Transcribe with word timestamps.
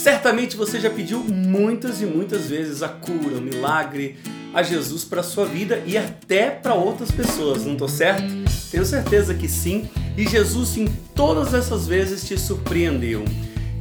Certamente 0.00 0.56
você 0.56 0.80
já 0.80 0.88
pediu 0.88 1.22
muitas 1.22 2.00
e 2.00 2.06
muitas 2.06 2.46
vezes 2.46 2.82
a 2.82 2.88
cura, 2.88 3.36
o 3.36 3.42
milagre 3.42 4.16
a 4.54 4.62
Jesus 4.62 5.04
para 5.04 5.22
sua 5.22 5.44
vida 5.44 5.82
e 5.84 5.98
até 5.98 6.48
para 6.48 6.72
outras 6.72 7.10
pessoas, 7.10 7.66
não 7.66 7.76
tô 7.76 7.86
certo? 7.86 8.24
Tenho 8.70 8.86
certeza 8.86 9.34
que 9.34 9.46
sim, 9.46 9.90
e 10.16 10.26
Jesus 10.26 10.78
em 10.78 10.86
todas 11.14 11.52
essas 11.52 11.86
vezes 11.86 12.26
te 12.26 12.38
surpreendeu. 12.38 13.26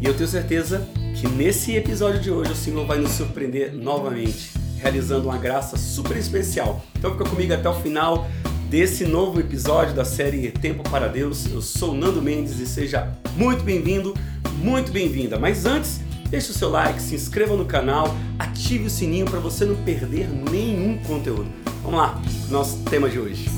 E 0.01 0.05
eu 0.05 0.13
tenho 0.13 0.27
certeza 0.27 0.85
que 1.15 1.25
nesse 1.25 1.77
episódio 1.77 2.19
de 2.19 2.29
hoje 2.29 2.51
o 2.51 2.55
Senhor 2.55 2.85
vai 2.85 2.99
nos 2.99 3.11
surpreender 3.11 3.73
novamente, 3.73 4.51
realizando 4.77 5.29
uma 5.29 5.37
graça 5.37 5.77
super 5.77 6.17
especial. 6.17 6.85
Então 6.97 7.13
fica 7.13 7.23
comigo 7.23 7.53
até 7.53 7.69
o 7.69 7.75
final 7.75 8.27
desse 8.69 9.05
novo 9.05 9.39
episódio 9.39 9.95
da 9.95 10.03
série 10.03 10.51
Tempo 10.51 10.83
para 10.83 11.07
Deus. 11.07 11.45
Eu 11.49 11.61
sou 11.61 11.93
Nando 11.93 12.21
Mendes 12.21 12.59
e 12.59 12.67
seja 12.67 13.07
muito 13.37 13.63
bem-vindo, 13.63 14.13
muito 14.61 14.91
bem-vinda. 14.91 15.39
Mas 15.39 15.65
antes, 15.65 16.08
deixe 16.29 16.51
o 16.51 16.53
seu 16.53 16.69
like, 16.69 17.01
se 17.01 17.15
inscreva 17.15 17.55
no 17.55 17.65
canal, 17.65 18.15
ative 18.37 18.85
o 18.85 18.89
sininho 18.89 19.25
para 19.25 19.39
você 19.39 19.65
não 19.65 19.75
perder 19.83 20.29
nenhum 20.29 20.97
conteúdo. 21.03 21.49
Vamos 21.81 21.99
lá, 21.99 22.21
nosso 22.49 22.83
tema 22.83 23.09
de 23.09 23.19
hoje. 23.19 23.49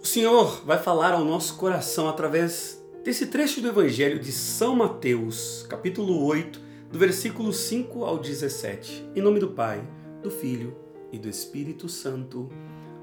O 0.00 0.06
Senhor 0.06 0.62
vai 0.64 0.78
falar 0.78 1.12
ao 1.12 1.24
nosso 1.24 1.56
coração 1.56 2.08
através 2.08 2.80
desse 3.02 3.26
trecho 3.26 3.60
do 3.60 3.68
Evangelho 3.68 4.20
de 4.20 4.30
São 4.30 4.76
Mateus, 4.76 5.66
capítulo 5.68 6.24
8, 6.24 6.60
do 6.92 6.98
versículo 6.98 7.52
5 7.52 8.04
ao 8.04 8.18
17. 8.18 9.10
Em 9.16 9.20
nome 9.20 9.40
do 9.40 9.48
Pai, 9.48 9.82
do 10.22 10.30
Filho 10.30 10.76
e 11.10 11.18
do 11.18 11.28
Espírito 11.28 11.88
Santo. 11.88 12.48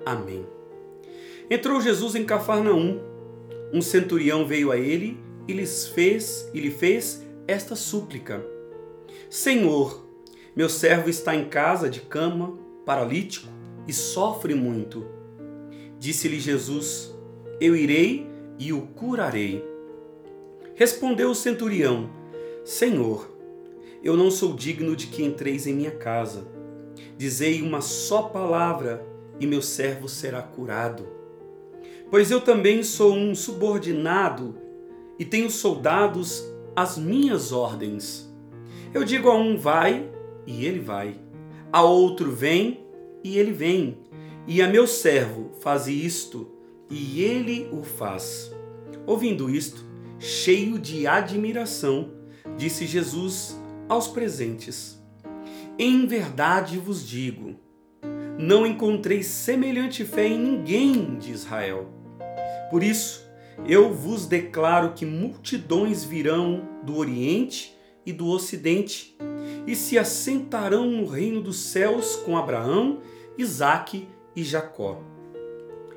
Amém. 0.06 0.61
Entrou 1.52 1.82
Jesus 1.82 2.16
em 2.16 2.24
Cafarnaum. 2.24 3.02
Um 3.74 3.82
centurião 3.82 4.48
veio 4.48 4.72
a 4.72 4.78
ele 4.78 5.20
e 5.50 5.52
lhes 5.52 5.86
fez 5.86 6.50
e 6.54 6.62
lhe 6.62 6.72
fez 6.72 7.26
esta 7.46 7.76
súplica: 7.76 8.42
Senhor, 9.30 10.08
meu 10.56 10.70
servo 10.70 11.10
está 11.10 11.36
em 11.36 11.50
casa 11.50 11.90
de 11.90 12.00
cama, 12.00 12.58
paralítico 12.86 13.50
e 13.86 13.92
sofre 13.92 14.56
muito. 14.56 15.06
Disse-lhe 16.00 16.40
Jesus: 16.40 17.14
Eu 17.60 17.76
irei 17.76 18.26
e 18.58 18.72
o 18.72 18.84
curarei. 18.84 19.62
Respondeu 20.74 21.32
o 21.32 21.36
centurião: 21.36 22.10
Senhor, 22.64 23.30
eu 24.02 24.16
não 24.16 24.32
sou 24.32 24.54
digno 24.54 24.96
de 24.96 25.08
que 25.08 25.22
entreis 25.22 25.68
em 25.68 25.74
minha 25.74 25.92
casa. 25.92 26.48
Dizei 27.18 27.62
uma 27.62 27.82
só 27.82 28.22
palavra 28.22 29.06
e 29.38 29.46
meu 29.46 29.62
servo 29.62 30.08
será 30.08 30.42
curado. 30.42 31.20
Pois 32.12 32.30
eu 32.30 32.42
também 32.42 32.84
sou 32.84 33.16
um 33.16 33.34
subordinado 33.34 34.58
e 35.18 35.24
tenho 35.24 35.50
soldados 35.50 36.44
às 36.76 36.98
minhas 36.98 37.54
ordens. 37.54 38.30
Eu 38.94 39.06
digo 39.06 39.30
a 39.30 39.34
um 39.34 39.58
vai 39.58 40.12
e 40.46 40.66
ele 40.66 40.82
vai, 40.82 41.16
a 41.72 41.82
outro 41.84 42.30
vem 42.30 42.86
e 43.24 43.38
ele 43.38 43.54
vem, 43.54 44.00
e 44.46 44.62
a 44.62 44.68
meu 44.68 44.86
servo 44.88 45.52
faze 45.62 45.94
isto 45.94 46.52
e 46.90 47.24
ele 47.24 47.70
o 47.72 47.82
faz. 47.82 48.54
Ouvindo 49.08 49.50
isto, 49.50 49.86
cheio 50.20 50.78
de 50.78 51.08
admiração, 51.08 52.12
disse 52.58 52.86
Jesus 52.86 53.58
aos 53.88 54.10
presentes: 54.10 55.02
Em 55.80 56.06
verdade 56.06 56.78
vos 56.78 57.08
digo, 57.08 57.56
não 58.38 58.68
encontrei 58.68 59.24
semelhante 59.24 60.04
fé 60.04 60.28
em 60.28 60.38
ninguém 60.38 61.18
de 61.18 61.32
Israel. 61.32 62.01
Por 62.72 62.82
isso, 62.82 63.30
eu 63.68 63.94
vos 63.94 64.26
declaro 64.26 64.94
que 64.94 65.06
multidões 65.06 66.06
virão 66.06 66.68
do 66.84 66.98
Oriente 66.98 67.78
e 68.06 68.14
do 68.14 68.28
Ocidente 68.28 69.16
e 69.68 69.76
se 69.76 70.00
assentarão 70.00 70.90
no 70.90 71.06
reino 71.06 71.42
dos 71.42 71.58
céus 71.58 72.16
com 72.16 72.38
Abraão, 72.38 73.02
Isaque 73.38 74.08
e 74.34 74.42
Jacó, 74.42 75.04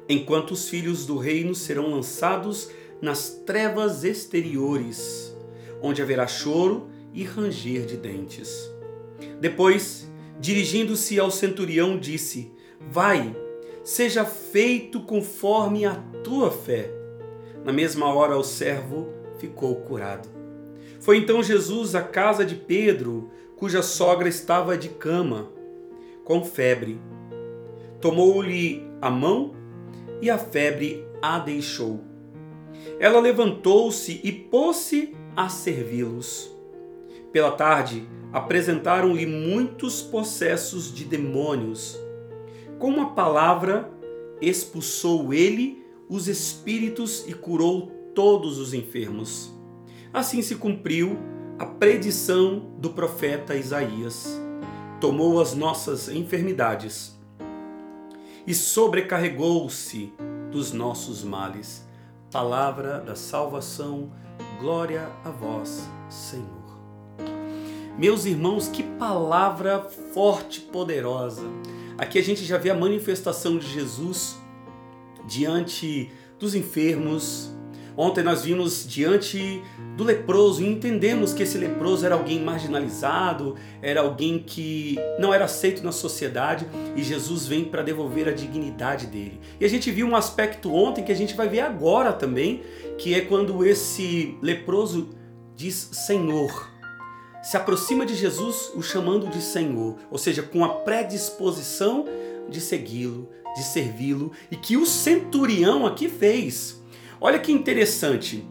enquanto 0.09 0.51
os 0.51 0.69
filhos 0.69 1.07
do 1.07 1.17
reino 1.17 1.55
serão 1.55 1.91
lançados 1.91 2.69
nas 3.01 3.31
trevas 3.47 4.03
exteriores, 4.03 5.33
onde 5.81 6.03
haverá 6.03 6.27
choro 6.27 6.91
e 7.13 7.23
ranger 7.23 7.87
de 7.87 7.97
dentes. 7.97 8.69
Depois, 9.41 10.11
dirigindo-se 10.41 11.21
ao 11.21 11.31
centurião, 11.31 11.99
disse: 11.99 12.53
Vai, 12.91 13.35
seja 13.85 14.25
feito 14.25 15.01
conforme 15.01 15.85
a 15.85 15.95
tua 16.25 16.51
fé. 16.51 16.91
Na 17.65 17.73
mesma 17.73 18.13
hora, 18.13 18.37
o 18.37 18.43
servo 18.43 19.13
ficou 19.39 19.77
curado. 19.77 20.29
Foi 21.01 21.19
então 21.19 21.43
Jesus 21.43 21.95
à 21.95 22.03
casa 22.03 22.47
de 22.47 22.55
Pedro, 22.55 23.31
cuja 23.57 23.83
sogra 23.83 24.27
estava 24.27 24.77
de 24.77 24.89
cama, 24.89 25.51
com 26.25 26.43
febre. 26.43 26.99
Tomou-lhe 28.01 28.83
a 29.01 29.11
mão 29.11 29.55
e 30.21 30.31
a 30.31 30.39
febre 30.39 31.07
a 31.21 31.39
deixou. 31.39 32.01
Ela 32.99 33.21
levantou-se 33.21 34.21
e 34.25 34.33
pôs-se 34.33 35.15
a 35.37 35.49
servi-los. 35.49 36.51
Pela 37.33 37.51
tarde, 37.51 38.09
apresentaram-lhe 38.33 39.27
muitos 39.27 40.01
possessos 40.01 40.93
de 40.95 41.05
demônios. 41.05 41.99
Com 42.79 42.89
uma 42.89 43.15
palavra, 43.15 43.91
expulsou 44.41 45.33
ele 45.33 45.85
os 46.09 46.29
espíritos 46.29 47.25
e 47.27 47.33
curou 47.33 47.89
todos 48.15 48.59
os 48.59 48.75
enfermos. 48.75 49.53
Assim 50.13 50.43
se 50.43 50.57
cumpriu 50.57 51.19
a 51.59 51.67
predição 51.67 52.71
do 52.79 52.91
profeta 52.91 53.55
Isaías. 53.55 54.41
Tomou 55.01 55.41
as 55.41 55.55
nossas 55.55 56.09
enfermidades 56.09 57.19
e 58.47 58.55
sobrecarregou-se 58.55 60.13
dos 60.51 60.73
nossos 60.73 61.23
males. 61.25 61.87
Palavra 62.31 63.01
da 63.01 63.15
salvação, 63.15 64.13
glória 64.61 65.09
a 65.25 65.31
vós, 65.31 65.89
Senhor. 66.09 66.65
Meus 67.97 68.25
irmãos, 68.25 68.69
que 68.69 68.83
palavra 68.83 69.81
forte, 70.13 70.61
poderosa. 70.61 71.45
Aqui 71.97 72.19
a 72.19 72.23
gente 72.23 72.45
já 72.45 72.59
vê 72.59 72.71
a 72.71 72.75
manifestação 72.75 73.57
de 73.57 73.69
Jesus 73.69 74.37
diante 75.29 76.11
dos 76.41 76.55
enfermos. 76.55 77.55
Ontem 77.97 78.25
nós 78.25 78.43
vimos 78.43 78.85
diante 78.85 79.63
do 79.97 80.03
leproso 80.03 80.61
e 80.61 80.67
entendemos 80.67 81.33
que 81.33 81.45
esse 81.45 81.57
leproso 81.57 82.05
era 82.05 82.17
alguém 82.17 82.43
marginalizado, 82.43 83.55
era 83.81 84.01
alguém 84.01 84.41
que 84.41 84.99
não 85.21 85.33
era 85.33 85.45
aceito 85.45 85.85
na 85.85 85.93
sociedade 85.93 86.67
e 86.97 87.05
Jesus 87.05 87.47
vem 87.47 87.65
para 87.65 87.83
devolver 87.83 88.29
a 88.29 88.33
dignidade 88.33 89.07
dele. 89.07 89.41
E 89.61 89.65
a 89.65 89.69
gente 89.69 89.93
viu 89.93 90.09
um 90.09 90.17
aspecto 90.17 90.75
ontem 90.75 91.05
que 91.05 91.13
a 91.13 91.17
gente 91.17 91.37
vai 91.37 91.49
ver 91.49 91.61
agora 91.61 92.13
também, 92.13 92.63
que 92.99 93.15
é 93.15 93.21
quando 93.21 93.65
esse 93.65 94.37
leproso 94.43 95.11
diz 95.55 95.91
Senhor 95.93 96.74
se 97.45 97.59
aproxima 97.59 98.07
de 98.07 98.15
Jesus 98.15 98.73
o 98.75 98.83
chamando 98.83 99.29
de 99.29 99.43
Senhor, 99.43 99.97
ou 100.11 100.17
seja, 100.17 100.43
com 100.43 100.65
a 100.65 100.69
predisposição 100.81 102.07
de 102.49 102.61
segui-lo, 102.61 103.29
de 103.55 103.63
servi-lo, 103.63 104.33
e 104.51 104.57
que 104.57 104.77
o 104.79 104.87
centurião 104.87 105.87
aqui 105.87 106.09
fez. 106.09 106.83
Olha 107.21 107.39
que 107.39 107.53
interessante. 107.53 108.49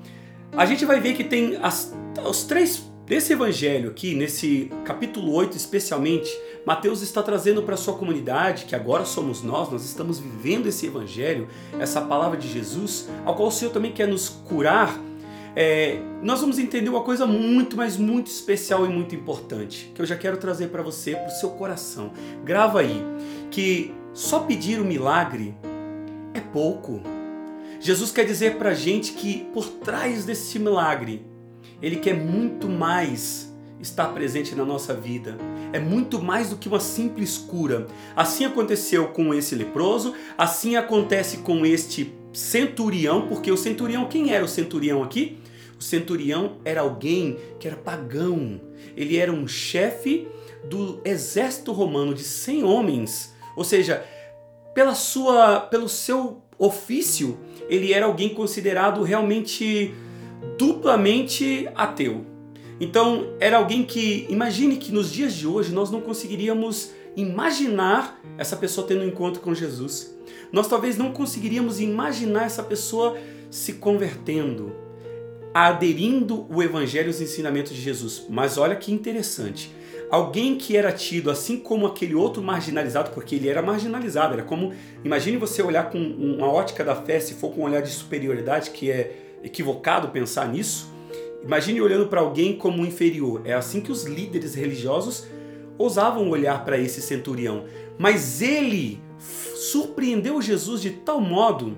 A 0.55 0.65
gente 0.65 0.85
vai 0.85 0.99
ver 0.99 1.15
que 1.15 1.23
tem 1.23 1.57
as, 1.57 1.91
os 2.23 2.43
três 2.43 2.83
desse 3.05 3.33
evangelho 3.33 3.89
aqui, 3.89 4.13
nesse 4.13 4.71
capítulo 4.85 5.33
8 5.33 5.57
especialmente, 5.57 6.31
Mateus 6.65 7.01
está 7.01 7.21
trazendo 7.21 7.63
para 7.63 7.75
sua 7.75 7.95
comunidade, 7.95 8.65
que 8.65 8.75
agora 8.75 9.05
somos 9.05 9.41
nós, 9.41 9.69
nós 9.69 9.83
estamos 9.83 10.19
vivendo 10.19 10.67
esse 10.67 10.85
evangelho, 10.85 11.47
essa 11.79 11.99
palavra 11.99 12.37
de 12.37 12.47
Jesus, 12.47 13.09
ao 13.25 13.35
qual 13.35 13.49
o 13.49 13.51
Senhor 13.51 13.71
também 13.71 13.91
quer 13.91 14.07
nos 14.07 14.29
curar 14.29 14.97
é, 15.55 15.99
nós 16.21 16.41
vamos 16.41 16.57
entender 16.57 16.89
uma 16.89 17.03
coisa 17.03 17.25
muito, 17.25 17.77
mas 17.77 17.97
muito 17.97 18.27
especial 18.27 18.85
e 18.85 18.89
muito 18.89 19.13
importante, 19.13 19.91
que 19.93 20.01
eu 20.01 20.05
já 20.05 20.15
quero 20.15 20.37
trazer 20.37 20.67
para 20.67 20.81
você, 20.81 21.15
para 21.15 21.27
o 21.27 21.31
seu 21.31 21.51
coração. 21.51 22.11
Grava 22.43 22.79
aí, 22.79 23.01
que 23.51 23.93
só 24.13 24.39
pedir 24.39 24.79
o 24.79 24.85
milagre 24.85 25.55
é 26.33 26.39
pouco. 26.39 27.01
Jesus 27.79 28.11
quer 28.11 28.25
dizer 28.25 28.55
para 28.55 28.69
a 28.69 28.73
gente 28.73 29.13
que 29.13 29.45
por 29.53 29.65
trás 29.65 30.25
desse 30.25 30.57
milagre, 30.57 31.25
Ele 31.81 31.97
quer 31.97 32.15
muito 32.15 32.67
mais 32.67 33.53
estar 33.79 34.07
presente 34.07 34.55
na 34.55 34.63
nossa 34.63 34.93
vida. 34.93 35.37
É 35.71 35.79
muito 35.79 36.21
mais 36.21 36.49
do 36.49 36.55
que 36.55 36.67
uma 36.67 36.79
simples 36.79 37.37
cura. 37.37 37.87
Assim 38.15 38.45
aconteceu 38.45 39.09
com 39.09 39.33
esse 39.33 39.53
leproso, 39.53 40.15
assim 40.37 40.75
acontece 40.75 41.37
com 41.37 41.65
este 41.65 42.13
centurião, 42.31 43.27
porque 43.27 43.51
o 43.51 43.57
centurião, 43.57 44.05
quem 44.05 44.31
era 44.31 44.43
o 44.43 44.47
centurião 44.47 45.03
aqui? 45.03 45.37
Centurião 45.83 46.57
era 46.63 46.81
alguém 46.81 47.37
que 47.59 47.67
era 47.67 47.75
pagão. 47.75 48.59
Ele 48.95 49.17
era 49.17 49.31
um 49.31 49.47
chefe 49.47 50.27
do 50.63 51.01
exército 51.03 51.71
romano 51.71 52.13
de 52.13 52.23
100 52.23 52.63
homens. 52.63 53.33
Ou 53.55 53.63
seja, 53.63 54.03
pela 54.73 54.95
sua, 54.95 55.59
pelo 55.59 55.87
seu 55.87 56.41
ofício, 56.57 57.37
ele 57.69 57.93
era 57.93 58.05
alguém 58.05 58.29
considerado 58.29 59.03
realmente 59.03 59.93
duplamente 60.57 61.69
ateu. 61.75 62.25
Então, 62.79 63.35
era 63.39 63.57
alguém 63.57 63.83
que, 63.83 64.25
imagine 64.29 64.77
que 64.77 64.91
nos 64.91 65.11
dias 65.11 65.33
de 65.33 65.47
hoje 65.47 65.71
nós 65.71 65.91
não 65.91 66.01
conseguiríamos 66.01 66.91
imaginar 67.15 68.19
essa 68.37 68.55
pessoa 68.55 68.87
tendo 68.87 69.01
um 69.01 69.07
encontro 69.07 69.41
com 69.41 69.53
Jesus. 69.53 70.15
Nós 70.51 70.67
talvez 70.67 70.97
não 70.97 71.11
conseguiríamos 71.11 71.79
imaginar 71.79 72.45
essa 72.45 72.63
pessoa 72.63 73.17
se 73.49 73.73
convertendo, 73.73 74.75
aderindo 75.53 76.45
o 76.49 76.63
evangelho 76.63 77.07
e 77.07 77.09
os 77.11 77.21
ensinamentos 77.21 77.73
de 77.73 77.81
Jesus. 77.81 78.25
Mas 78.29 78.57
olha 78.57 78.75
que 78.75 78.91
interessante. 78.91 79.73
Alguém 80.09 80.55
que 80.57 80.77
era 80.77 80.91
tido 80.91 81.31
assim 81.31 81.57
como 81.57 81.87
aquele 81.87 82.15
outro 82.15 82.41
marginalizado, 82.41 83.11
porque 83.11 83.35
ele 83.35 83.49
era 83.49 83.61
marginalizado, 83.61 84.33
era 84.33 84.43
como, 84.43 84.73
imagine 85.03 85.37
você 85.37 85.61
olhar 85.61 85.89
com 85.89 85.97
uma 85.97 86.47
ótica 86.47 86.83
da 86.83 86.95
fé, 86.95 87.19
se 87.19 87.33
for 87.33 87.51
com 87.51 87.61
um 87.61 87.63
olhar 87.65 87.81
de 87.81 87.89
superioridade, 87.89 88.71
que 88.71 88.91
é 88.91 89.39
equivocado 89.43 90.09
pensar 90.09 90.47
nisso. 90.47 90.91
Imagine 91.43 91.81
olhando 91.81 92.07
para 92.07 92.21
alguém 92.21 92.55
como 92.55 92.85
inferior. 92.85 93.41
É 93.43 93.53
assim 93.53 93.81
que 93.81 93.91
os 93.91 94.05
líderes 94.05 94.55
religiosos 94.55 95.25
ousavam 95.77 96.29
olhar 96.29 96.63
para 96.63 96.77
esse 96.77 97.01
centurião. 97.01 97.65
Mas 97.97 98.41
ele 98.41 99.01
surpreendeu 99.17 100.41
Jesus 100.41 100.81
de 100.81 100.91
tal 100.91 101.19
modo, 101.19 101.75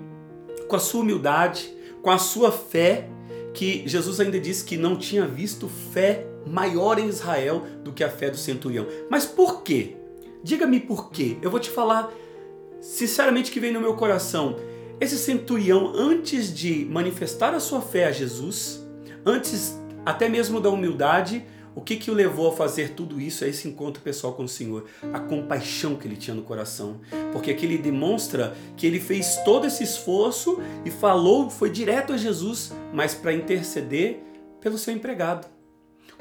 com 0.68 0.76
a 0.76 0.78
sua 0.78 1.00
humildade, 1.00 1.74
com 2.02 2.10
a 2.10 2.18
sua 2.18 2.52
fé, 2.52 3.08
que 3.56 3.82
Jesus 3.86 4.20
ainda 4.20 4.38
disse 4.38 4.62
que 4.62 4.76
não 4.76 4.96
tinha 4.96 5.26
visto 5.26 5.66
fé 5.66 6.26
maior 6.46 6.98
em 6.98 7.08
Israel 7.08 7.64
do 7.82 7.90
que 7.90 8.04
a 8.04 8.10
fé 8.10 8.28
do 8.28 8.36
centurião. 8.36 8.86
Mas 9.10 9.24
por 9.24 9.62
quê? 9.62 9.96
Diga-me 10.44 10.78
por 10.78 11.10
quê. 11.10 11.38
Eu 11.40 11.50
vou 11.50 11.58
te 11.58 11.70
falar 11.70 12.12
sinceramente 12.82 13.50
que 13.50 13.58
vem 13.58 13.72
no 13.72 13.80
meu 13.80 13.94
coração. 13.94 14.56
Esse 15.00 15.16
centurião, 15.16 15.90
antes 15.96 16.54
de 16.54 16.84
manifestar 16.84 17.54
a 17.54 17.58
sua 17.58 17.80
fé 17.80 18.04
a 18.04 18.12
Jesus, 18.12 18.86
antes 19.24 19.80
até 20.04 20.28
mesmo 20.28 20.60
da 20.60 20.68
humildade, 20.68 21.42
o 21.76 21.82
que, 21.82 21.96
que 21.96 22.10
o 22.10 22.14
levou 22.14 22.48
a 22.48 22.52
fazer 22.52 22.94
tudo 22.94 23.20
isso, 23.20 23.44
a 23.44 23.46
esse 23.46 23.68
encontro 23.68 24.02
pessoal 24.02 24.32
com 24.32 24.44
o 24.44 24.48
Senhor? 24.48 24.86
A 25.12 25.20
compaixão 25.20 25.94
que 25.94 26.08
ele 26.08 26.16
tinha 26.16 26.34
no 26.34 26.40
coração. 26.40 27.02
Porque 27.34 27.50
aqui 27.50 27.66
ele 27.66 27.76
demonstra 27.76 28.56
que 28.78 28.86
ele 28.86 28.98
fez 28.98 29.36
todo 29.44 29.66
esse 29.66 29.84
esforço 29.84 30.58
e 30.86 30.90
falou, 30.90 31.50
foi 31.50 31.68
direto 31.68 32.14
a 32.14 32.16
Jesus, 32.16 32.72
mas 32.94 33.14
para 33.14 33.34
interceder 33.34 34.20
pelo 34.58 34.78
seu 34.78 34.94
empregado. 34.94 35.46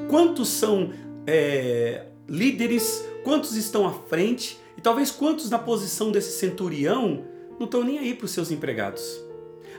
Quantos 0.10 0.50
são 0.50 0.92
é, 1.26 2.08
líderes, 2.28 3.06
quantos 3.24 3.56
estão 3.56 3.88
à 3.88 3.94
frente 3.94 4.60
e 4.78 4.82
talvez 4.82 5.10
quantos 5.10 5.50
na 5.50 5.58
posição 5.58 6.12
desse 6.12 6.38
centurião 6.38 7.24
não 7.58 7.64
estão 7.64 7.82
nem 7.82 7.98
aí 7.98 8.14
para 8.14 8.26
os 8.26 8.32
seus 8.32 8.52
empregados? 8.52 9.24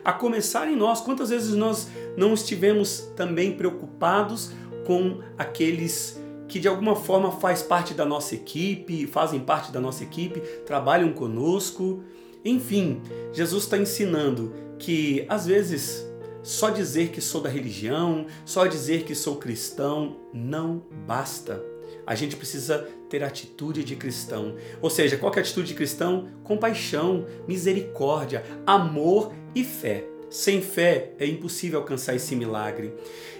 A 0.02 0.12
começar 0.12 0.69
em 0.69 0.76
nós, 0.76 1.00
quantas 1.00 1.31
vezes 1.31 1.55
nós 1.55 1.88
não 2.17 2.32
estivemos 2.32 3.00
também 3.17 3.56
preocupados 3.56 4.52
com 4.87 5.19
aqueles 5.37 6.21
que 6.49 6.61
de 6.61 6.69
alguma 6.69 6.94
forma 6.94 7.33
faz 7.33 7.62
parte 7.62 7.93
da 7.93 8.05
nossa 8.05 8.35
equipe, 8.35 9.06
fazem 9.06 9.41
parte 9.41 9.73
da 9.73 9.81
nossa 9.81 10.05
equipe, 10.05 10.41
trabalham 10.65 11.12
conosco. 11.12 12.03
Enfim, 12.44 13.03
Jesus 13.33 13.65
está 13.65 13.77
ensinando 13.77 14.53
que 14.79 15.27
às 15.29 15.47
vezes 15.47 16.06
só 16.43 16.71
dizer 16.71 17.09
que 17.09 17.21
sou 17.21 17.41
da 17.41 17.50
religião, 17.50 18.27
só 18.44 18.67
dizer 18.67 19.03
que 19.03 19.15
sou 19.15 19.37
cristão 19.37 20.19
não 20.33 20.83
basta. 21.05 21.61
A 22.06 22.15
gente 22.15 22.37
precisa 22.37 22.89
ter 23.11 23.25
atitude 23.25 23.82
de 23.82 23.97
cristão. 23.97 24.55
Ou 24.81 24.89
seja, 24.89 25.17
qual 25.17 25.32
é 25.35 25.39
a 25.39 25.41
atitude 25.41 25.69
de 25.69 25.75
cristão? 25.75 26.29
Compaixão, 26.44 27.27
misericórdia, 27.49 28.44
amor 28.65 29.32
e 29.56 29.65
fé. 29.65 30.16
Sem 30.28 30.61
fé 30.61 31.12
é 31.19 31.26
impossível 31.26 31.78
alcançar 31.78 32.14
esse 32.14 32.34
milagre. 32.34 32.93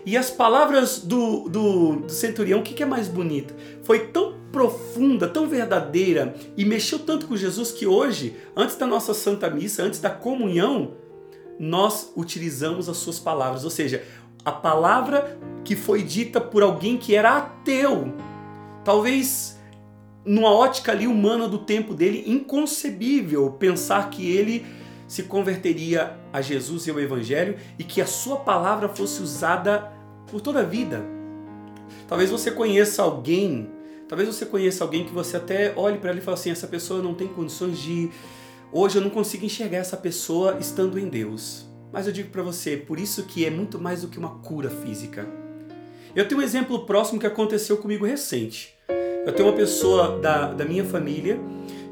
E 0.05 0.17
as 0.17 0.31
palavras 0.31 1.01
do, 1.01 1.49
do, 1.49 1.97
do 1.97 2.13
centurião, 2.13 2.61
o 2.61 2.63
que, 2.63 2.75
que 2.75 2.83
é 2.83 2.87
mais 2.87 3.09
bonito? 3.09 3.55
Foi 3.83 4.07
tão 4.09 4.37
profunda, 4.53 5.29
tão 5.29 5.49
verdadeira 5.49 6.35
e 6.57 6.65
mexeu 6.65 6.99
tanto 7.01 7.27
com 7.27 7.37
Jesus 7.37 7.73
que 7.73 7.87
hoje, 7.87 8.37
antes 8.57 8.77
da 8.77 8.87
nossa 8.87 9.13
Santa 9.13 9.51
Missa, 9.51 9.83
antes 9.83 10.01
da 10.01 10.11
comunhão, 10.11 10.93
nós 11.59 12.13
utilizamos 12.17 12.89
as 12.89 12.97
suas 12.99 13.19
palavras. 13.19 13.65
Ou 13.65 13.71
seja, 13.71 14.03
a 14.45 14.53
palavra 14.53 15.39
que 15.65 15.75
foi 15.75 16.03
dita 16.03 16.41
por 16.41 16.63
alguém 16.63 16.97
que 16.97 17.15
era 17.15 17.37
ateu. 17.37 18.15
Talvez 18.85 19.57
numa 20.25 20.53
ótica 20.53 20.91
ali 20.91 21.07
humana 21.07 21.49
do 21.49 21.59
tempo 21.59 21.95
dele, 21.95 22.25
inconcebível 22.27 23.51
pensar 23.53 24.11
que 24.11 24.29
ele 24.29 24.67
se 25.07 25.25
converteria 25.25 26.19
a 26.33 26.41
Jesus 26.41 26.87
e 26.87 26.91
ao 26.91 27.01
Evangelho 27.01 27.57
e 27.79 27.85
que 27.85 28.01
a 28.01 28.07
sua 28.07 28.37
palavra 28.37 28.89
fosse 28.89 29.23
usada 29.23 29.93
por 30.31 30.41
toda 30.41 30.61
a 30.61 30.65
vida. 30.65 31.05
Talvez 32.09 32.31
você 32.31 32.51
conheça 32.51 33.03
alguém, 33.03 33.71
talvez 34.09 34.29
você 34.29 34.45
conheça 34.47 34.85
alguém 34.85 35.05
que 35.05 35.13
você 35.13 35.37
até 35.37 35.73
olhe 35.77 35.99
para 35.99 36.11
ele 36.11 36.21
e 36.21 36.23
fale 36.23 36.35
assim: 36.35 36.51
essa 36.51 36.67
pessoa 36.67 37.03
não 37.03 37.15
tem 37.15 37.29
condições 37.29 37.79
de. 37.79 38.11
Hoje 38.73 38.99
eu 38.99 39.03
não 39.03 39.11
consigo 39.11 39.45
enxergar 39.45 39.79
essa 39.79 39.97
pessoa 39.97 40.59
estando 40.61 40.99
em 40.99 41.09
Deus. 41.09 41.67
Mas 41.93 42.07
eu 42.07 42.13
digo 42.13 42.31
para 42.31 42.43
você, 42.43 42.77
por 42.77 42.99
isso 42.99 43.23
que 43.25 43.45
é 43.45 43.51
muito 43.51 43.79
mais 43.79 44.03
do 44.03 44.09
que 44.09 44.19
uma 44.19 44.39
cura 44.41 44.69
física. 44.69 45.27
Eu 46.15 46.27
tenho 46.27 46.41
um 46.41 46.45
exemplo 46.45 46.85
próximo 46.85 47.21
que 47.21 47.27
aconteceu 47.27 47.77
comigo 47.77 48.05
recente. 48.05 48.75
Eu 49.25 49.33
tenho 49.33 49.49
uma 49.49 49.57
pessoa 49.57 50.19
da, 50.19 50.53
da 50.53 50.65
minha 50.65 50.85
família 50.85 51.39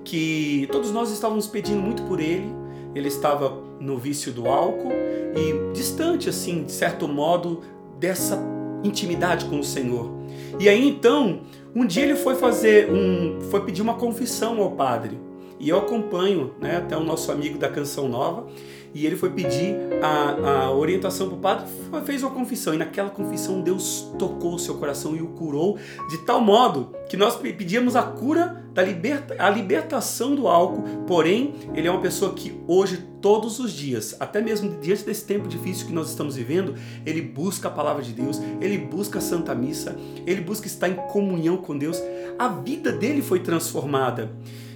que 0.04 0.68
todos 0.70 0.90
nós 0.90 1.10
estávamos 1.10 1.46
pedindo 1.46 1.80
muito 1.80 2.02
por 2.04 2.20
ele, 2.20 2.46
ele 2.94 3.08
estava 3.08 3.56
no 3.80 3.98
vício 3.98 4.32
do 4.32 4.48
álcool 4.48 4.92
e 5.36 5.72
distante, 5.72 6.28
assim, 6.28 6.64
de 6.64 6.72
certo 6.72 7.08
modo, 7.08 7.60
dessa 7.98 8.38
intimidade 8.82 9.46
com 9.46 9.58
o 9.58 9.64
Senhor. 9.64 10.10
E 10.58 10.68
aí 10.68 10.86
então, 10.86 11.40
um 11.74 11.84
dia 11.84 12.04
ele 12.04 12.16
foi 12.16 12.34
fazer 12.36 12.90
um, 12.90 13.40
foi 13.50 13.64
pedir 13.64 13.82
uma 13.82 13.94
confissão 13.94 14.60
ao 14.60 14.72
padre. 14.72 15.18
E 15.58 15.68
eu 15.68 15.78
acompanho, 15.78 16.52
né, 16.60 16.76
até 16.76 16.96
o 16.96 17.02
nosso 17.02 17.32
amigo 17.32 17.58
da 17.58 17.68
Canção 17.68 18.08
Nova, 18.08 18.46
e 18.94 19.04
ele 19.04 19.16
foi 19.16 19.30
pedir 19.30 19.76
a, 20.00 20.66
a 20.66 20.70
orientação 20.70 21.28
para 21.28 21.36
o 21.36 21.40
padre, 21.40 21.66
fez 22.06 22.22
uma 22.22 22.30
confissão, 22.30 22.72
e 22.72 22.76
naquela 22.76 23.10
confissão 23.10 23.60
Deus 23.60 24.08
tocou 24.18 24.54
o 24.54 24.58
seu 24.58 24.76
coração 24.76 25.16
e 25.16 25.20
o 25.20 25.28
curou, 25.28 25.76
de 26.08 26.18
tal 26.18 26.40
modo 26.40 26.94
que 27.08 27.16
nós 27.16 27.36
pedíamos 27.36 27.96
a 27.96 28.02
cura, 28.02 28.64
da 28.74 28.82
liberta, 28.82 29.36
a 29.38 29.48
libertação 29.48 30.34
do 30.34 30.48
álcool, 30.48 30.82
porém, 31.06 31.54
ele 31.74 31.86
é 31.86 31.90
uma 31.90 32.00
pessoa 32.00 32.34
que 32.34 32.60
hoje, 32.66 33.04
todos 33.20 33.60
os 33.60 33.72
dias, 33.72 34.16
até 34.18 34.40
mesmo 34.40 34.80
diante 34.80 35.04
desse 35.04 35.24
tempo 35.24 35.46
difícil 35.46 35.86
que 35.86 35.92
nós 35.92 36.10
estamos 36.10 36.34
vivendo, 36.34 36.74
ele 37.06 37.22
busca 37.22 37.68
a 37.68 37.70
palavra 37.70 38.02
de 38.02 38.12
Deus, 38.12 38.40
ele 38.60 38.76
busca 38.76 39.20
a 39.20 39.22
Santa 39.22 39.54
Missa, 39.54 39.96
ele 40.26 40.40
busca 40.40 40.66
estar 40.66 40.88
em 40.88 40.94
comunhão 40.94 41.56
com 41.56 41.78
Deus, 41.78 42.02
a 42.36 42.48
vida 42.48 42.90
dele 42.90 43.22
foi 43.22 43.38
transformada. 43.38 44.32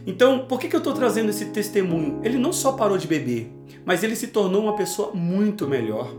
Então, 0.09 0.38
por 0.38 0.59
que, 0.59 0.69
que 0.69 0.75
eu 0.75 0.79
estou 0.79 0.95
trazendo 0.95 1.29
esse 1.29 1.45
testemunho? 1.45 2.19
Ele 2.25 2.38
não 2.38 2.50
só 2.50 2.73
parou 2.73 2.97
de 2.97 3.07
beber, 3.07 3.53
mas 3.85 4.03
ele 4.03 4.17
se 4.17 4.29
tornou 4.29 4.62
uma 4.62 4.75
pessoa 4.75 5.12
muito 5.12 5.69
melhor, 5.69 6.11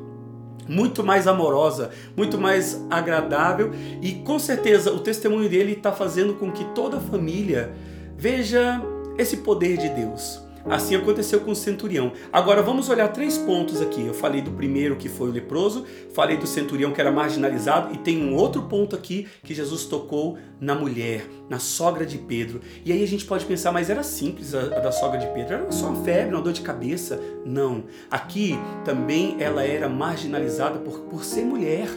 muito 0.67 1.03
mais 1.03 1.25
amorosa, 1.25 1.89
muito 2.15 2.37
mais 2.37 2.85
agradável 2.87 3.71
e 3.99 4.11
com 4.13 4.37
certeza 4.37 4.93
o 4.93 4.99
testemunho 4.99 5.49
dele 5.49 5.71
está 5.71 5.91
fazendo 5.91 6.35
com 6.35 6.51
que 6.51 6.65
toda 6.75 6.97
a 6.97 7.01
família 7.01 7.73
veja 8.15 8.79
esse 9.17 9.37
poder 9.37 9.77
de 9.77 9.89
Deus. 9.89 10.39
Assim 10.69 10.95
aconteceu 10.95 11.39
com 11.39 11.51
o 11.51 11.55
centurião. 11.55 12.11
Agora 12.31 12.61
vamos 12.61 12.89
olhar 12.89 13.07
três 13.07 13.39
pontos 13.39 13.81
aqui. 13.81 14.05
Eu 14.05 14.13
falei 14.13 14.39
do 14.39 14.51
primeiro 14.51 14.95
que 14.95 15.09
foi 15.09 15.29
o 15.29 15.31
leproso, 15.31 15.83
falei 16.13 16.37
do 16.37 16.45
centurião 16.45 16.91
que 16.91 17.01
era 17.01 17.11
marginalizado 17.11 17.93
e 17.93 17.97
tem 17.97 18.23
um 18.23 18.35
outro 18.35 18.61
ponto 18.63 18.95
aqui 18.95 19.27
que 19.43 19.55
Jesus 19.55 19.85
tocou 19.85 20.37
na 20.61 20.75
mulher, 20.75 21.25
na 21.49 21.57
sogra 21.57 22.05
de 22.05 22.19
Pedro. 22.19 22.61
E 22.85 22.91
aí 22.91 23.03
a 23.03 23.07
gente 23.07 23.25
pode 23.25 23.45
pensar, 23.45 23.71
mas 23.71 23.89
era 23.89 24.03
simples 24.03 24.53
a, 24.53 24.61
a 24.61 24.79
da 24.79 24.91
sogra 24.91 25.17
de 25.17 25.25
Pedro, 25.27 25.53
era 25.55 25.71
só 25.71 25.87
uma 25.87 26.03
febre, 26.03 26.35
uma 26.35 26.43
dor 26.43 26.53
de 26.53 26.61
cabeça. 26.61 27.19
Não. 27.43 27.85
Aqui 28.11 28.55
também 28.85 29.37
ela 29.39 29.63
era 29.63 29.89
marginalizada 29.89 30.77
por, 30.77 30.99
por 30.99 31.23
ser 31.23 31.43
mulher. 31.43 31.87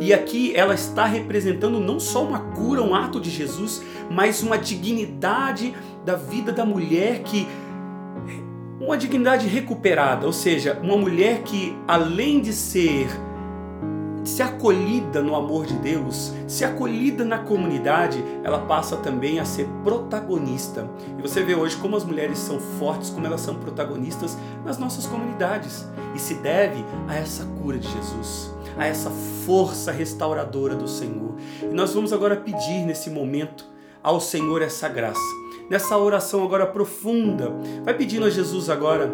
E 0.00 0.12
aqui 0.12 0.54
ela 0.56 0.74
está 0.74 1.04
representando 1.04 1.78
não 1.78 2.00
só 2.00 2.24
uma 2.24 2.40
cura, 2.40 2.82
um 2.82 2.94
ato 2.94 3.20
de 3.20 3.30
Jesus, 3.30 3.82
mas 4.10 4.42
uma 4.42 4.56
dignidade 4.56 5.74
da 6.04 6.16
vida 6.16 6.52
da 6.52 6.64
mulher 6.64 7.22
que 7.22 7.46
uma 8.80 8.96
dignidade 8.96 9.46
recuperada, 9.46 10.26
ou 10.26 10.32
seja, 10.32 10.78
uma 10.82 10.96
mulher 10.96 11.42
que 11.42 11.76
além 11.86 12.40
de 12.40 12.52
ser 12.52 13.08
ser 14.24 14.42
acolhida 14.42 15.22
no 15.22 15.34
amor 15.34 15.64
de 15.64 15.72
Deus, 15.74 16.34
ser 16.46 16.66
acolhida 16.66 17.24
na 17.24 17.38
comunidade, 17.38 18.22
ela 18.44 18.58
passa 18.58 18.96
também 18.98 19.40
a 19.40 19.44
ser 19.44 19.66
protagonista. 19.82 20.86
E 21.18 21.22
você 21.22 21.42
vê 21.42 21.54
hoje 21.54 21.76
como 21.76 21.96
as 21.96 22.04
mulheres 22.04 22.38
são 22.38 22.60
fortes, 22.60 23.08
como 23.08 23.26
elas 23.26 23.40
são 23.40 23.54
protagonistas 23.54 24.36
nas 24.66 24.76
nossas 24.76 25.06
comunidades. 25.06 25.86
E 26.14 26.18
se 26.18 26.34
deve 26.34 26.84
a 27.08 27.14
essa 27.14 27.46
cura 27.62 27.78
de 27.78 27.88
Jesus, 27.88 28.52
a 28.76 28.86
essa 28.86 29.10
força 29.46 29.90
restauradora 29.90 30.74
do 30.74 30.86
Senhor. 30.86 31.34
E 31.62 31.74
nós 31.74 31.94
vamos 31.94 32.12
agora 32.12 32.36
pedir 32.36 32.84
nesse 32.84 33.08
momento 33.08 33.64
ao 34.02 34.20
Senhor 34.20 34.60
essa 34.60 34.88
graça 34.88 35.47
nessa 35.68 35.96
oração 35.96 36.42
agora 36.42 36.66
profunda. 36.66 37.52
Vai 37.84 37.94
pedindo 37.94 38.26
a 38.26 38.30
Jesus 38.30 38.70
agora 38.70 39.12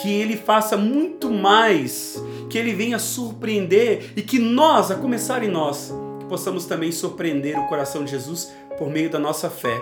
que 0.00 0.10
ele 0.10 0.36
faça 0.36 0.76
muito 0.76 1.30
mais, 1.30 2.22
que 2.48 2.58
ele 2.58 2.72
venha 2.72 2.98
surpreender 2.98 4.12
e 4.16 4.22
que 4.22 4.38
nós, 4.38 4.90
a 4.90 4.94
começar 4.94 5.42
em 5.42 5.50
nós, 5.50 5.92
possamos 6.28 6.64
também 6.66 6.92
surpreender 6.92 7.58
o 7.58 7.66
coração 7.66 8.04
de 8.04 8.10
Jesus 8.10 8.52
por 8.78 8.88
meio 8.88 9.10
da 9.10 9.18
nossa 9.18 9.50
fé. 9.50 9.80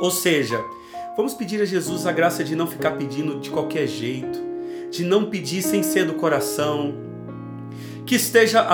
Ou 0.00 0.10
seja, 0.10 0.62
vamos 1.16 1.34
pedir 1.34 1.60
a 1.62 1.64
Jesus 1.64 2.06
a 2.06 2.12
graça 2.12 2.44
de 2.44 2.54
não 2.54 2.66
ficar 2.66 2.92
pedindo 2.92 3.40
de 3.40 3.50
qualquer 3.50 3.86
jeito, 3.86 4.38
de 4.90 5.04
não 5.04 5.26
pedir 5.26 5.62
sem 5.62 5.82
ser 5.82 6.04
do 6.04 6.14
coração, 6.14 6.94
que 8.04 8.16
esteja 8.16 8.66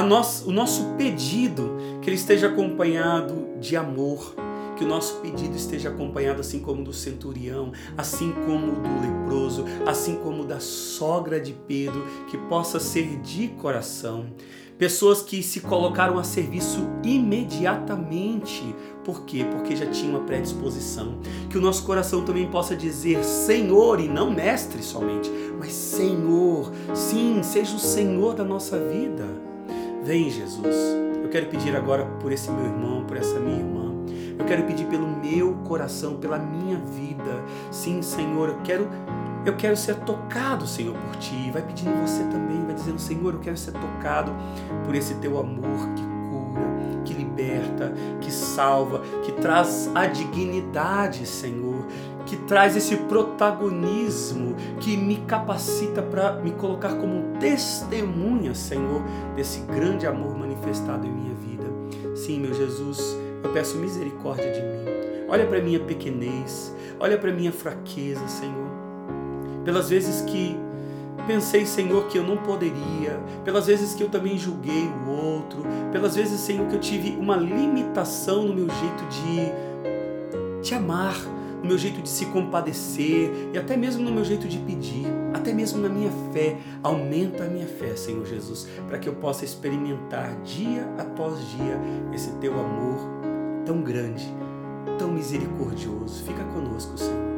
o 0.46 0.52
nosso 0.52 0.84
pedido, 0.96 1.76
que 2.02 2.08
ele 2.08 2.16
esteja 2.16 2.48
acompanhado 2.48 3.48
de 3.60 3.76
amor, 3.76 4.34
que 4.78 4.84
o 4.84 4.88
nosso 4.88 5.16
pedido 5.16 5.56
esteja 5.56 5.88
acompanhado 5.88 6.40
assim 6.40 6.60
como 6.60 6.84
do 6.84 6.92
centurião, 6.92 7.72
assim 7.96 8.32
como 8.46 8.72
do 8.76 9.00
leproso, 9.00 9.64
assim 9.84 10.14
como 10.16 10.44
da 10.44 10.60
sogra 10.60 11.40
de 11.40 11.52
Pedro, 11.52 12.06
que 12.30 12.38
possa 12.38 12.78
ser 12.78 13.18
de 13.18 13.48
coração. 13.48 14.26
Pessoas 14.78 15.20
que 15.20 15.42
se 15.42 15.60
colocaram 15.60 16.16
a 16.16 16.22
serviço 16.22 16.88
imediatamente. 17.02 18.62
Por 19.04 19.24
quê? 19.24 19.44
Porque 19.50 19.74
já 19.74 19.86
tinha 19.86 20.10
uma 20.10 20.20
predisposição. 20.20 21.18
Que 21.50 21.58
o 21.58 21.60
nosso 21.60 21.82
coração 21.82 22.24
também 22.24 22.48
possa 22.48 22.76
dizer 22.76 23.24
Senhor 23.24 23.98
e 23.98 24.06
não 24.06 24.30
mestre 24.30 24.80
somente, 24.80 25.28
mas 25.58 25.72
Senhor. 25.72 26.72
Sim, 26.94 27.42
seja 27.42 27.74
o 27.74 27.80
Senhor 27.80 28.36
da 28.36 28.44
nossa 28.44 28.78
vida. 28.78 29.26
Vem, 30.04 30.30
Jesus. 30.30 30.76
Eu 31.20 31.28
quero 31.28 31.46
pedir 31.46 31.74
agora 31.74 32.06
por 32.20 32.30
esse 32.30 32.48
meu 32.48 32.64
irmão, 32.64 33.04
por 33.04 33.16
essa 33.16 33.40
minha 33.40 33.58
irmã 33.58 33.77
eu 34.38 34.44
quero 34.44 34.62
pedir 34.64 34.86
pelo 34.86 35.06
meu 35.06 35.54
coração, 35.64 36.16
pela 36.16 36.38
minha 36.38 36.78
vida. 36.78 37.42
Sim, 37.70 38.02
Senhor, 38.02 38.48
eu 38.48 38.58
quero 38.62 38.88
eu 39.44 39.56
quero 39.56 39.76
ser 39.76 39.94
tocado, 39.96 40.66
Senhor, 40.66 40.94
por 40.94 41.16
ti. 41.16 41.50
Vai 41.50 41.62
pedindo 41.62 41.90
você 42.02 42.22
também, 42.24 42.64
vai 42.64 42.74
dizendo, 42.74 42.98
Senhor, 42.98 43.34
eu 43.34 43.40
quero 43.40 43.56
ser 43.56 43.72
tocado 43.72 44.32
por 44.84 44.94
esse 44.94 45.14
teu 45.16 45.38
amor 45.38 45.88
que 45.94 46.02
cura, 46.02 47.02
que 47.04 47.14
liberta, 47.14 47.92
que 48.20 48.30
salva, 48.30 49.00
que 49.22 49.32
traz 49.32 49.90
a 49.94 50.06
dignidade, 50.06 51.24
Senhor, 51.24 51.86
que 52.26 52.36
traz 52.36 52.76
esse 52.76 52.96
protagonismo, 52.96 54.54
que 54.80 54.96
me 54.96 55.16
capacita 55.18 56.02
para 56.02 56.34
me 56.34 56.50
colocar 56.52 56.96
como 56.96 57.38
testemunha, 57.38 58.54
Senhor, 58.54 59.02
desse 59.34 59.60
grande 59.60 60.06
amor 60.06 60.36
manifestado 60.36 61.06
em 61.06 61.10
minha 61.10 61.27
vida. 62.28 62.32
Sim, 62.32 62.40
meu 62.40 62.52
Jesus, 62.52 63.16
eu 63.42 63.50
peço 63.52 63.78
misericórdia 63.78 64.52
de 64.52 64.60
mim. 64.60 64.84
Olha 65.28 65.46
para 65.46 65.60
minha 65.60 65.80
pequenez, 65.80 66.74
olha 67.00 67.16
para 67.16 67.32
minha 67.32 67.50
fraqueza, 67.50 68.26
Senhor. 68.28 68.68
Pelas 69.64 69.88
vezes 69.88 70.20
que 70.22 70.54
pensei, 71.26 71.64
Senhor, 71.64 72.06
que 72.06 72.18
eu 72.18 72.22
não 72.22 72.36
poderia, 72.38 73.18
pelas 73.44 73.66
vezes 73.66 73.94
que 73.94 74.02
eu 74.02 74.08
também 74.08 74.38
julguei 74.38 74.88
o 75.06 75.10
outro, 75.10 75.62
pelas 75.92 76.16
vezes, 76.16 76.40
Senhor, 76.40 76.66
que 76.68 76.74
eu 76.74 76.80
tive 76.80 77.16
uma 77.18 77.36
limitação 77.36 78.44
no 78.44 78.54
meu 78.54 78.68
jeito 78.68 79.04
de 79.10 80.62
te 80.62 80.74
amar, 80.74 81.16
no 81.62 81.68
meu 81.68 81.78
jeito 81.78 82.00
de 82.02 82.08
se 82.08 82.26
compadecer 82.26 83.30
e 83.52 83.58
até 83.58 83.76
mesmo 83.76 84.02
no 84.02 84.10
meu 84.10 84.24
jeito 84.24 84.48
de 84.48 84.58
pedir, 84.58 85.06
até 85.32 85.52
mesmo 85.52 85.80
na 85.80 85.88
minha 85.88 86.10
fé. 86.32 86.56
Aumenta 86.82 87.44
a 87.44 87.48
minha 87.48 87.66
fé, 87.66 87.96
Senhor 87.96 88.24
Jesus, 88.26 88.68
para 88.86 88.98
que 88.98 89.08
eu 89.08 89.14
possa 89.14 89.44
experimentar 89.44 90.40
dia 90.42 90.88
após 90.98 91.38
dia 91.50 91.78
esse 92.12 92.30
teu 92.32 92.52
amor 92.52 92.98
tão 93.64 93.82
grande, 93.82 94.26
tão 94.98 95.10
misericordioso. 95.10 96.24
Fica 96.24 96.44
conosco, 96.44 96.96
Senhor. 96.96 97.28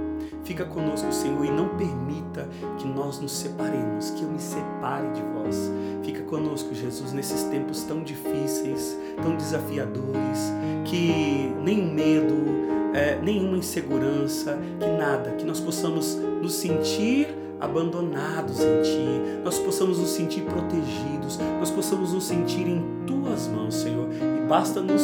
Fica 0.45 0.65
conosco, 0.65 1.13
Senhor, 1.13 1.45
e 1.45 1.51
não 1.51 1.69
permita 1.77 2.49
que 2.79 2.87
nós 2.87 3.21
nos 3.21 3.33
separemos, 3.33 4.11
que 4.11 4.23
eu 4.23 4.29
me 4.29 4.41
separe 4.41 5.09
de 5.13 5.23
vós. 5.23 5.71
Fica 6.03 6.23
conosco, 6.23 6.75
Jesus, 6.75 7.13
nesses 7.13 7.45
tempos 7.45 7.85
tão 7.85 8.03
difíceis, 8.03 8.99
tão 9.23 9.37
desafiadores, 9.37 10.53
que 10.85 11.53
nem 11.63 11.95
medo, 11.95 12.35
é, 12.95 13.19
nenhuma 13.21 13.57
insegurança, 13.57 14.59
que 14.79 14.87
nada, 14.87 15.33
que 15.33 15.45
nós 15.45 15.61
possamos 15.61 16.15
nos 16.15 16.55
sentir 16.55 17.29
abandonados 17.61 18.61
em 18.61 18.83
Ti, 18.83 19.43
nós 19.45 19.59
possamos 19.59 19.99
nos 19.99 20.11
sentir 20.11 20.43
protegidos, 20.43 21.39
nós 21.59 21.71
possamos 21.71 22.13
nos 22.13 22.25
sentir 22.25 22.67
em 22.67 22.83
Tuas 23.07 23.47
mãos, 23.49 23.75
Senhor, 23.75 24.09
e 24.13 24.49
basta-nos 24.49 25.03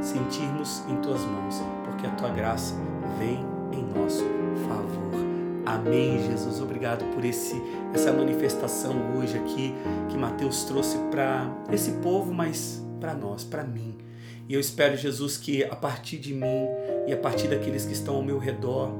sentirmos 0.00 0.82
em 0.88 0.96
tuas 0.96 1.20
mãos, 1.22 1.62
porque 1.84 2.06
a 2.06 2.10
tua 2.10 2.30
graça 2.30 2.74
vem 3.18 3.44
em 3.72 3.84
nosso 3.98 4.24
favor. 4.68 4.98
Amém, 5.66 6.18
Jesus. 6.26 6.60
Obrigado 6.60 7.04
por 7.14 7.24
esse 7.24 7.60
essa 7.92 8.12
manifestação 8.12 8.94
hoje 9.18 9.36
aqui 9.36 9.74
que 10.08 10.16
Mateus 10.16 10.64
trouxe 10.64 10.98
para 11.10 11.46
esse 11.70 11.92
povo, 11.92 12.32
mas 12.32 12.82
para 13.00 13.14
nós, 13.14 13.44
para 13.44 13.64
mim. 13.64 13.96
E 14.48 14.54
eu 14.54 14.60
espero, 14.60 14.96
Jesus, 14.96 15.36
que 15.36 15.62
a 15.62 15.76
partir 15.76 16.16
de 16.16 16.32
mim 16.32 16.66
e 17.06 17.12
a 17.12 17.16
partir 17.18 17.48
daqueles 17.48 17.84
que 17.84 17.92
estão 17.92 18.16
ao 18.16 18.22
meu 18.22 18.38
redor, 18.38 18.90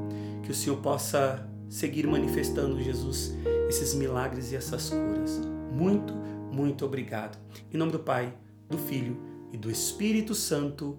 que 0.43 0.51
o 0.51 0.55
Senhor 0.55 0.77
possa 0.77 1.49
seguir 1.71 2.07
manifestando, 2.07 2.83
Jesus, 2.83 3.35
esses 3.69 3.95
milagres 3.95 4.53
e 4.53 4.57
essas 4.57 4.91
curas. 4.91 5.41
Muito, 5.73 6.13
muito 6.53 6.85
obrigado. 6.85 7.39
Em 7.73 7.79
nome 7.79 7.93
do 7.93 7.99
Pai, 7.99 8.33
do 8.69 8.77
Filho 8.77 9.17
e 9.51 9.57
do 9.57 9.71
Espírito 9.71 10.35
Santo. 10.35 10.99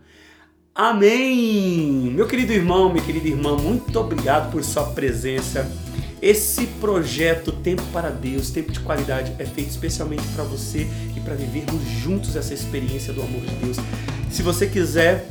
Amém! 0.73 2.11
Meu 2.11 2.27
querido 2.27 2.51
irmão, 2.51 2.91
minha 2.91 3.05
querida 3.05 3.27
irmã, 3.27 3.55
muito 3.55 3.99
obrigado 3.99 4.51
por 4.51 4.63
sua 4.63 4.93
presença. 4.93 5.69
Esse 6.21 6.67
projeto 6.81 7.51
Tempo 7.51 7.83
para 7.93 8.09
Deus, 8.09 8.49
Tempo 8.49 8.71
de 8.71 8.79
Qualidade, 8.81 9.33
é 9.39 9.45
feito 9.45 9.69
especialmente 9.69 10.23
para 10.35 10.43
você 10.43 10.87
e 11.15 11.19
para 11.21 11.33
vivermos 11.35 11.81
juntos 12.01 12.35
essa 12.35 12.53
experiência 12.53 13.13
do 13.13 13.21
amor 13.21 13.41
de 13.41 13.55
Deus. 13.55 13.77
Se 14.29 14.41
você 14.41 14.67
quiser, 14.67 15.27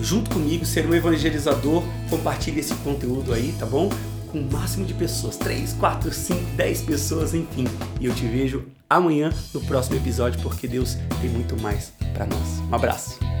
junto 0.00 0.30
comigo, 0.30 0.64
ser 0.64 0.86
um 0.86 0.94
evangelizador, 0.94 1.82
compartilhe 2.08 2.60
esse 2.60 2.74
conteúdo 2.76 3.32
aí, 3.32 3.54
tá 3.58 3.66
bom? 3.66 3.90
Com 4.30 4.38
o 4.38 4.50
máximo 4.50 4.86
de 4.86 4.94
pessoas, 4.94 5.36
3, 5.36 5.74
4, 5.74 6.10
5, 6.10 6.40
10 6.56 6.80
pessoas, 6.82 7.34
enfim. 7.34 7.66
E 8.00 8.06
eu 8.06 8.14
te 8.14 8.26
vejo 8.26 8.64
amanhã 8.88 9.30
no 9.52 9.60
próximo 9.60 9.96
episódio, 9.96 10.40
porque 10.42 10.66
Deus 10.66 10.96
tem 11.20 11.28
muito 11.28 11.60
mais 11.60 11.92
para 12.14 12.26
nós. 12.26 12.58
Um 12.70 12.74
abraço. 12.74 13.31